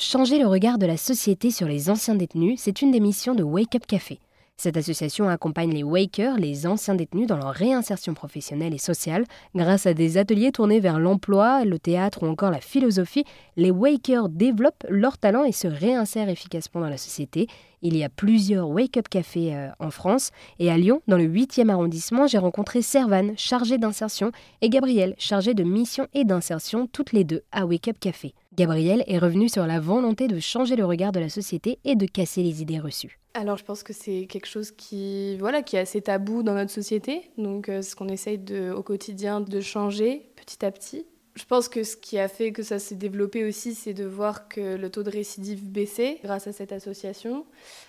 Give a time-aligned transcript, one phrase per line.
[0.00, 3.42] Changer le regard de la société sur les anciens détenus, c'est une des missions de
[3.42, 4.20] Wake Up Café.
[4.56, 9.24] Cette association accompagne les Wakers, les anciens détenus, dans leur réinsertion professionnelle et sociale.
[9.56, 13.24] Grâce à des ateliers tournés vers l'emploi, le théâtre ou encore la philosophie,
[13.56, 17.48] les Wakers développent leur talent et se réinsèrent efficacement dans la société.
[17.82, 20.30] Il y a plusieurs Wake Up Café euh, en France.
[20.60, 24.30] Et à Lyon, dans le 8e arrondissement, j'ai rencontré Servan, chargé d'insertion,
[24.60, 28.32] et Gabriel, chargé de mission et d'insertion, toutes les deux à Wake Up Café.
[28.58, 32.06] Gabriel est revenu sur la volonté de changer le regard de la société et de
[32.06, 33.20] casser les idées reçues.
[33.34, 36.72] Alors je pense que c'est quelque chose qui, voilà, qui est assez tabou dans notre
[36.72, 37.30] société.
[37.38, 38.40] Donc euh, ce qu'on essaye
[38.74, 41.06] au quotidien de changer petit à petit.
[41.36, 44.48] Je pense que ce qui a fait que ça s'est développé aussi, c'est de voir
[44.48, 47.46] que le taux de récidive baissait grâce à cette association.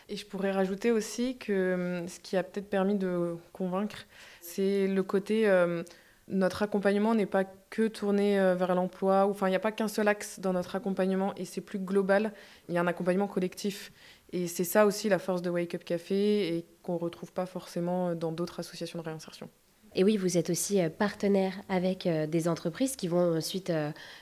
[0.07, 4.05] Et je pourrais rajouter aussi que hum, ce qui a peut-être permis de convaincre,
[4.39, 5.49] c'est le côté...
[5.49, 5.81] Euh,
[6.29, 9.87] notre accompagnement n'est pas que tourné euh, vers l'emploi, enfin il n'y a pas qu'un
[9.87, 12.31] seul axe dans notre accompagnement et c'est plus global,
[12.67, 13.91] il y a un accompagnement collectif.
[14.31, 17.47] Et c'est ça aussi la force de Wake Up Café et qu'on ne retrouve pas
[17.47, 19.49] forcément dans d'autres associations de réinsertion.
[19.95, 23.73] Et oui, vous êtes aussi euh, partenaire avec euh, des entreprises qui vont ensuite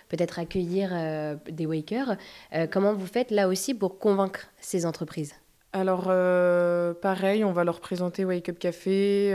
[0.08, 0.91] peut-être accueillir
[1.50, 2.16] des Wakers.
[2.72, 5.35] Comment vous faites là aussi pour convaincre ces entreprises?
[5.73, 6.05] Alors,
[7.02, 9.33] pareil, on va leur présenter Wake Up Café,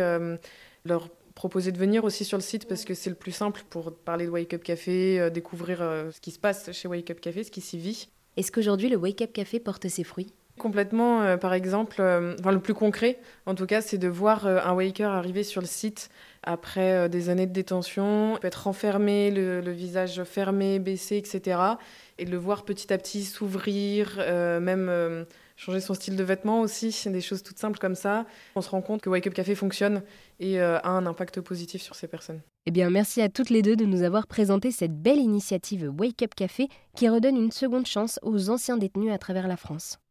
[0.85, 1.09] leur
[1.43, 4.27] proposer de venir aussi sur le site parce que c'est le plus simple pour parler
[4.27, 7.43] de Wake Up Café, euh, découvrir euh, ce qui se passe chez Wake Up Café,
[7.43, 8.07] ce qui s'y vit.
[8.37, 10.33] Est-ce qu'aujourd'hui le Wake Up Café porte ses fruits?
[10.59, 12.03] Complètement, euh, par exemple,
[12.39, 15.67] enfin, le plus concret en tout cas, c'est de voir un Waker arriver sur le
[15.67, 16.11] site
[16.45, 21.59] après des années de détention, peut être enfermé, le, visage fermé, baissé, etc.
[22.19, 24.17] Et de le voir petit à petit s'ouvrir,
[24.61, 25.27] même
[25.63, 28.27] changer son style de vêtements aussi, des choses toutes simples comme ça.
[28.57, 30.03] On se rend compte que Wake Up Café fonctionne
[30.41, 32.41] et euh, a un impact positif sur ces personnes.
[32.67, 36.23] Eh bien, merci à toutes les deux de nous avoir présenté cette belle initiative Wake
[36.23, 40.02] Up Café qui redonne une seconde chance aux anciens détenus à travers la France.